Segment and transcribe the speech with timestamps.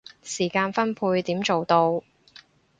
[0.23, 2.01] 時間分配點做到